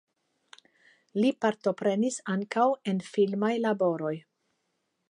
Li 1.19 1.31
partoprenis 1.45 2.17
ankaŭ 2.37 2.67
en 2.93 3.05
filmaj 3.13 3.53
laboroj. 3.69 4.17